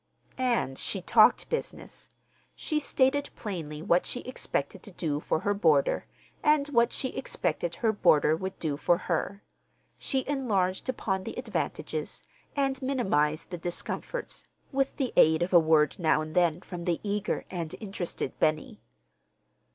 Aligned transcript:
And 0.39 0.79
she 0.79 0.99
talked 0.99 1.47
business. 1.47 2.09
She 2.55 2.79
stated 2.79 3.29
plainly 3.35 3.83
what 3.83 4.07
she 4.07 4.21
expected 4.21 4.81
to 4.81 4.91
do 4.91 5.19
for 5.19 5.41
her 5.41 5.53
boarder, 5.53 6.07
and 6.41 6.67
what 6.69 6.91
she 6.91 7.09
expected 7.09 7.75
her 7.75 7.93
boarder 7.93 8.35
would 8.35 8.57
do 8.57 8.77
for 8.77 8.97
her. 8.97 9.43
She 9.99 10.27
enlarged 10.27 10.89
upon 10.89 11.23
the 11.23 11.37
advantages 11.37 12.23
and 12.55 12.81
minimized 12.81 13.51
the 13.51 13.59
discomforts, 13.59 14.43
with 14.71 14.97
the 14.97 15.13
aid 15.15 15.43
of 15.43 15.53
a 15.53 15.59
word 15.59 15.97
now 15.99 16.19
and 16.21 16.33
then 16.33 16.61
from 16.61 16.85
the 16.85 16.99
eager 17.03 17.45
and 17.51 17.75
interested 17.79 18.33
Benny. 18.39 18.81